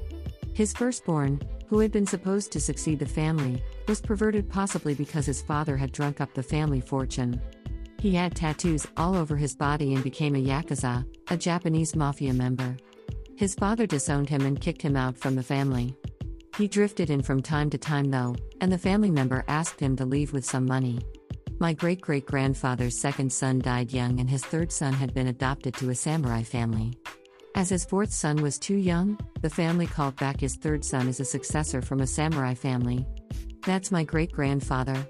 [0.55, 5.43] His firstborn, who had been supposed to succeed the family, was perverted possibly because his
[5.43, 7.43] father had drunk up the family fortune.
[8.01, 12.79] He had tattoos all over his body and became a yakuza, a Japanese mafia member.
[13.37, 15.95] His father disowned him and kicked him out from the family.
[16.57, 20.07] He drifted in from time to time though, and the family member asked him to
[20.07, 21.01] leave with some money.
[21.61, 25.75] My great great grandfather's second son died young, and his third son had been adopted
[25.75, 26.99] to a samurai family.
[27.55, 31.21] As his fourth son was too young, the family called back his third son as
[31.21, 33.07] a successor from a samurai family.
[33.65, 35.07] That's my great grandfather.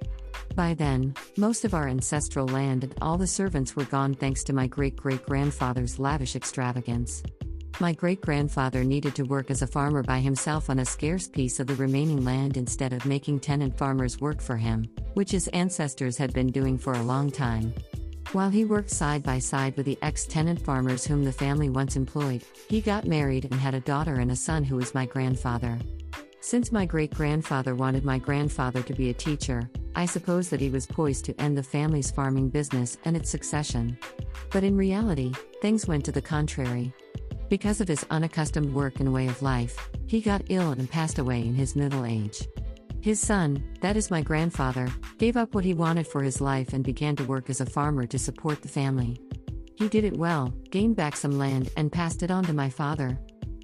[0.54, 4.52] By then, most of our ancestral land and all the servants were gone thanks to
[4.52, 7.22] my great great grandfather's lavish extravagance.
[7.80, 11.58] My great grandfather needed to work as a farmer by himself on a scarce piece
[11.58, 16.16] of the remaining land instead of making tenant farmers work for him, which his ancestors
[16.16, 17.74] had been doing for a long time.
[18.30, 21.96] While he worked side by side with the ex tenant farmers whom the family once
[21.96, 25.76] employed, he got married and had a daughter and a son who was my grandfather.
[26.40, 30.70] Since my great grandfather wanted my grandfather to be a teacher, I suppose that he
[30.70, 33.98] was poised to end the family's farming business and its succession.
[34.50, 36.92] But in reality, things went to the contrary.
[37.54, 41.38] Because of his unaccustomed work and way of life, he got ill and passed away
[41.38, 42.48] in his middle age.
[43.00, 44.88] His son, that is my grandfather,
[45.18, 48.06] gave up what he wanted for his life and began to work as a farmer
[48.06, 49.20] to support the family.
[49.76, 53.20] He did it well, gained back some land, and passed it on to my father.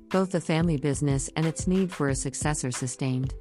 [0.09, 3.35] Both the family business and its need for a successor sustained.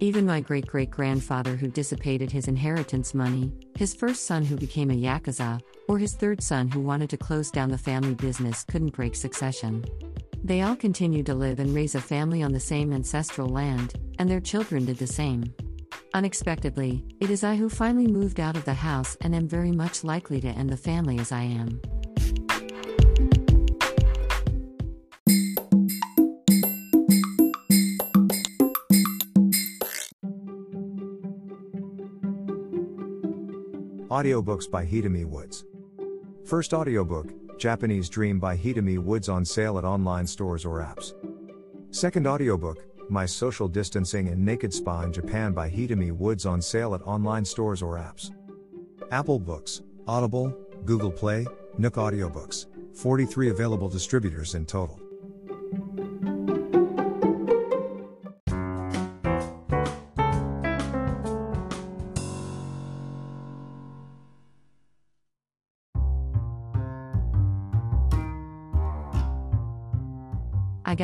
[0.00, 4.92] Even my great great grandfather, who dissipated his inheritance money, his first son, who became
[4.92, 8.94] a Yakuza, or his third son, who wanted to close down the family business, couldn't
[8.94, 9.84] break succession.
[10.44, 14.30] They all continued to live and raise a family on the same ancestral land, and
[14.30, 15.52] their children did the same.
[16.14, 20.04] Unexpectedly, it is I who finally moved out of the house and am very much
[20.04, 21.80] likely to end the family as I am.
[34.10, 35.66] Audiobooks by Hidemi Woods.
[36.46, 41.12] First audiobook, Japanese Dream by Hidemi Woods on sale at online stores or apps.
[41.90, 46.94] Second audiobook, My Social Distancing and Naked Spa in Japan by Hidemi Woods on sale
[46.94, 48.30] at online stores or apps.
[49.10, 52.64] Apple Books, Audible, Google Play, Nook Audiobooks,
[52.96, 54.98] 43 available distributors in total.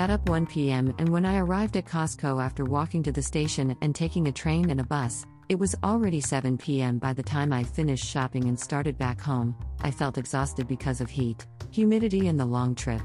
[0.04, 3.74] Got up 1 p.m., and when I arrived at Costco after walking to the station
[3.80, 6.98] and taking a train and a bus, it was already 7 p.m.
[6.98, 9.56] by the time I finished shopping and started back home.
[9.80, 13.00] I felt exhausted because of heat, humidity, and the long trip.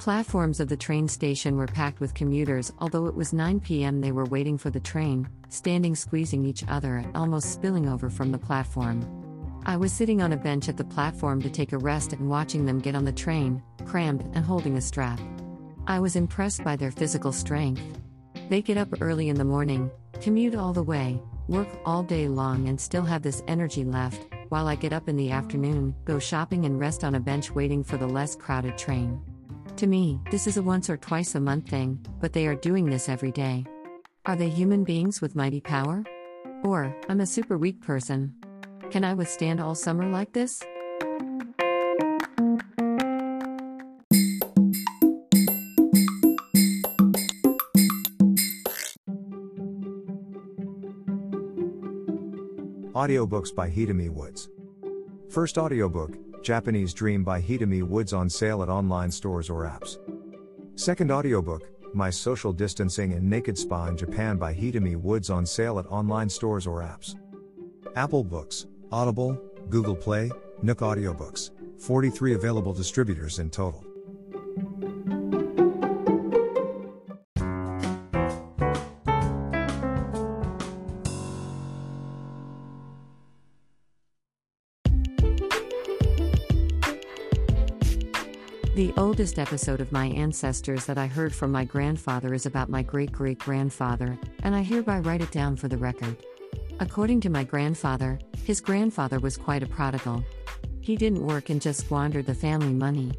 [0.00, 4.10] Platforms of the train station were packed with commuters, although it was 9 p.m., they
[4.10, 8.38] were waiting for the train, standing squeezing each other and almost spilling over from the
[8.38, 9.06] platform.
[9.66, 12.66] I was sitting on a bench at the platform to take a rest and watching
[12.66, 15.20] them get on the train, crammed and holding a strap.
[15.86, 17.82] I was impressed by their physical strength.
[18.48, 19.90] They get up early in the morning,
[20.22, 24.66] commute all the way, work all day long, and still have this energy left, while
[24.66, 27.98] I get up in the afternoon, go shopping, and rest on a bench waiting for
[27.98, 29.20] the less crowded train.
[29.76, 32.86] To me, this is a once or twice a month thing, but they are doing
[32.86, 33.66] this every day.
[34.24, 36.02] Are they human beings with mighty power?
[36.62, 38.34] Or, I'm a super weak person.
[38.90, 40.62] Can I withstand all summer like this?
[52.94, 54.50] Audiobooks by Hidemi Woods.
[55.28, 59.98] First audiobook, Japanese Dream by Hidemi Woods on sale at online stores or apps.
[60.76, 65.80] Second audiobook, My Social Distancing and Naked Spa in Japan by Hidemi Woods on sale
[65.80, 67.16] at online stores or apps.
[67.96, 70.30] Apple Books, Audible, Google Play,
[70.62, 71.50] Nook Audiobooks,
[71.80, 73.84] 43 available distributors in total.
[89.24, 93.10] Oldest episode of my ancestors that I heard from my grandfather is about my great
[93.10, 96.14] great grandfather, and I hereby write it down for the record.
[96.78, 100.22] According to my grandfather, his grandfather was quite a prodigal.
[100.82, 103.12] He didn't work and just squandered the family money.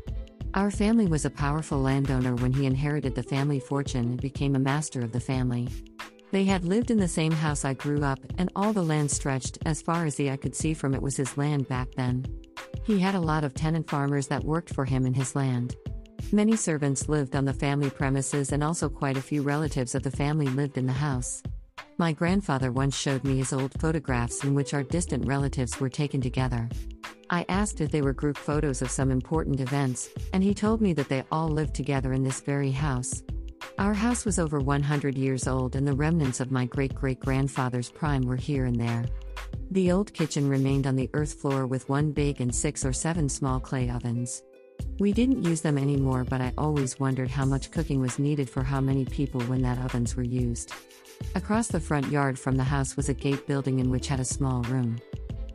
[0.53, 4.59] Our family was a powerful landowner when he inherited the family fortune and became a
[4.59, 5.69] master of the family.
[6.29, 9.57] They had lived in the same house I grew up, and all the land stretched
[9.65, 12.27] as far as the eye could see from it was his land back then.
[12.83, 15.75] He had a lot of tenant farmers that worked for him in his land.
[16.31, 20.11] Many servants lived on the family premises, and also quite a few relatives of the
[20.11, 21.43] family lived in the house.
[21.97, 26.19] My grandfather once showed me his old photographs in which our distant relatives were taken
[26.19, 26.67] together.
[27.29, 30.93] I asked if they were group photos of some important events, and he told me
[30.93, 33.23] that they all lived together in this very house.
[33.77, 37.91] Our house was over 100 years old, and the remnants of my great great grandfather's
[37.91, 39.05] prime were here and there.
[39.71, 43.29] The old kitchen remained on the earth floor with one big and six or seven
[43.29, 44.41] small clay ovens.
[44.97, 48.63] We didn't use them anymore, but I always wondered how much cooking was needed for
[48.63, 50.71] how many people when that ovens were used.
[51.35, 54.25] Across the front yard from the house was a gate building in which had a
[54.25, 54.97] small room.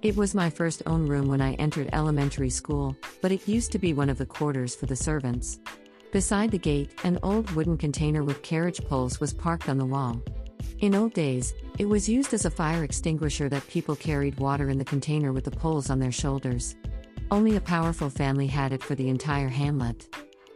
[0.02, 3.78] It was my first own room when I entered elementary school, but it used to
[3.78, 5.58] be one of the quarters for the servants.
[6.12, 10.20] Beside the gate, an old wooden container with carriage poles was parked on the wall.
[10.80, 14.76] In old days, it was used as a fire extinguisher that people carried water in
[14.76, 16.74] the container with the poles on their shoulders.
[17.32, 20.12] Only a powerful family had it for the entire hamlet.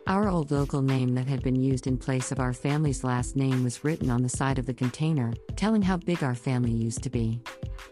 [0.08, 3.62] Our old local name that had been used in place of our family's last name
[3.62, 7.10] was written on the side of the container, telling how big our family used to
[7.10, 7.40] be.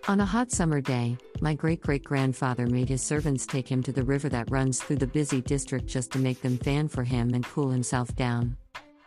[0.08, 3.92] On a hot summer day, my great great grandfather made his servants take him to
[3.92, 7.34] the river that runs through the busy district just to make them fan for him
[7.34, 8.56] and cool himself down.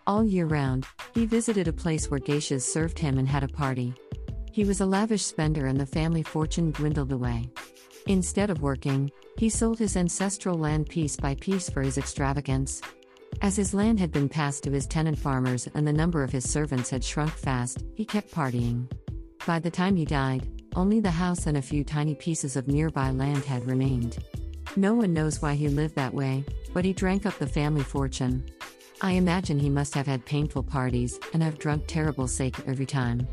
[0.08, 3.94] All year round, he visited a place where geishas served him and had a party.
[4.54, 7.50] He was a lavish spender and the family fortune dwindled away.
[8.08, 12.82] Instead of working, he sold his ancestral land piece by piece for his extravagance.
[13.42, 16.50] As his land had been passed to his tenant farmers and the number of his
[16.50, 18.90] servants had shrunk fast, he kept partying.
[19.46, 23.12] By the time he died, only the house and a few tiny pieces of nearby
[23.12, 24.18] land had remained.
[24.76, 26.44] No one knows why he lived that way,
[26.74, 28.44] but he drank up the family fortune.
[29.02, 33.28] I imagine he must have had painful parties and have drunk terrible sake every time.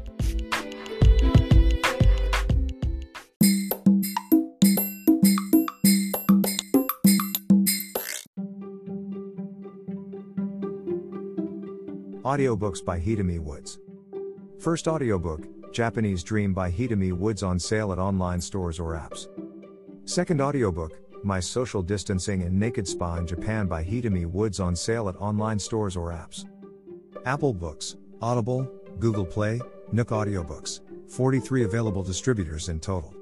[12.24, 13.80] Audiobooks by Hidemi Woods.
[14.60, 19.26] First audiobook, Japanese Dream by Hidemi Woods on sale at online stores or apps.
[20.04, 25.08] Second audiobook, My Social Distancing and Naked Spa in Japan by Hidemi Woods on sale
[25.08, 26.44] at online stores or apps.
[27.24, 28.70] Apple Books, Audible,
[29.00, 29.60] Google Play,
[29.90, 30.78] Nook Audiobooks,
[31.10, 33.12] 43 available distributors in total.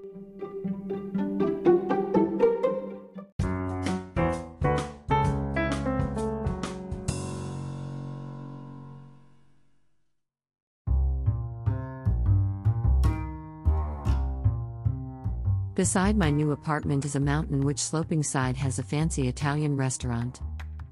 [15.81, 20.43] Beside my new apartment is a mountain which sloping side has a fancy Italian restaurant.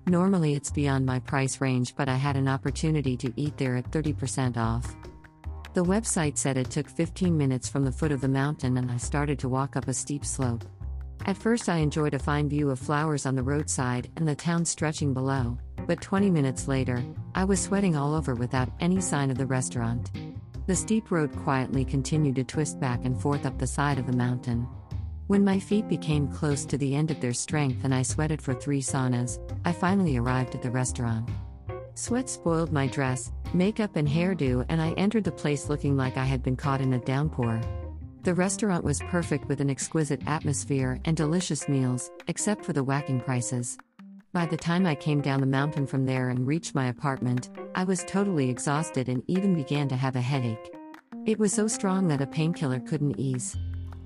[0.06, 3.90] Normally it's beyond my price range, but I had an opportunity to eat there at
[3.90, 4.96] 30% off.
[5.74, 8.96] The website said it took 15 minutes from the foot of the mountain and I
[8.96, 10.64] started to walk up a steep slope.
[11.26, 14.64] At first, I enjoyed a fine view of flowers on the roadside and the town
[14.64, 19.36] stretching below, but 20 minutes later, I was sweating all over without any sign of
[19.36, 20.10] the restaurant.
[20.68, 24.12] The steep road quietly continued to twist back and forth up the side of the
[24.12, 24.68] mountain.
[25.26, 28.52] When my feet became close to the end of their strength and I sweated for
[28.52, 31.26] three saunas, I finally arrived at the restaurant.
[31.94, 36.24] Sweat spoiled my dress, makeup, and hairdo, and I entered the place looking like I
[36.26, 37.62] had been caught in a downpour.
[38.24, 43.22] The restaurant was perfect with an exquisite atmosphere and delicious meals, except for the whacking
[43.22, 43.78] prices.
[44.32, 47.84] By the time I came down the mountain from there and reached my apartment, I
[47.84, 50.70] was totally exhausted and even began to have a headache.
[51.24, 53.56] It was so strong that a painkiller couldn't ease.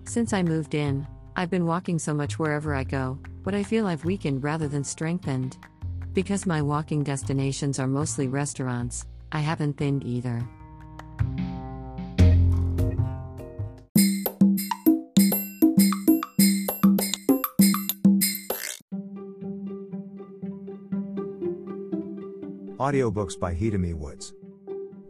[0.04, 3.88] Since I moved in, I've been walking so much wherever I go, but I feel
[3.88, 5.58] I've weakened rather than strengthened.
[6.12, 10.40] Because my walking destinations are mostly restaurants, I haven't thinned either.
[22.92, 24.34] Audiobooks by Hidemi Woods.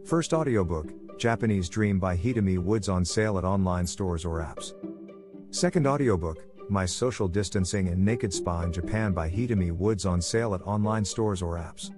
[0.05, 4.71] First audiobook, Japanese Dream by Hidemi Woods on sale at online stores or apps.
[5.53, 10.55] Second audiobook, My Social Distancing and Naked Spa in Japan by Hidemi Woods on sale
[10.55, 11.91] at online stores or apps.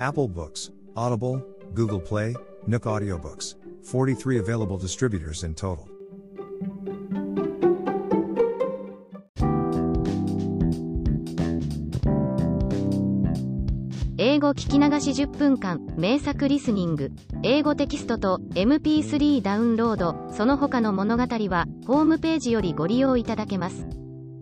[0.00, 2.34] Apple Books, Audible, Google Play,
[2.66, 5.91] Nook Audiobooks, 43 available distributors in total.
[14.24, 17.10] 英語聞き流し10分間名作リスニング。
[17.42, 20.28] 英語テキストと MP3 ダウンロード。
[20.32, 23.84] その他の物語はホームページよりご利用いただけます。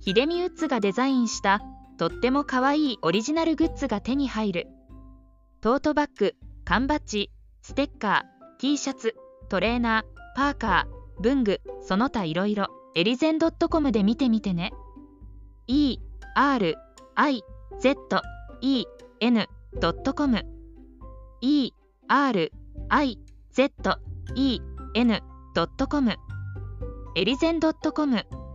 [0.09, 1.61] 秀美ウッズがデザインした
[1.99, 4.67] とっても可愛いオリジナルグッズが手に入る。
[5.61, 6.35] トートバッグ
[6.65, 9.17] 缶バッジステッカー T シャツ
[9.50, 14.73] トレーナーパーカー文具その他いろいろエリゼン .com で見てみてね。
[15.67, 15.99] E
[16.35, 16.75] r
[17.15, 17.43] i
[17.79, 17.95] z
[18.62, 18.87] e
[19.21, 20.38] n.com
[21.43, 21.73] e
[22.09, 22.53] r
[22.88, 23.19] i
[23.53, 23.73] z
[24.37, 24.61] e
[24.95, 26.12] n.com
[27.15, 28.48] エリゼン .com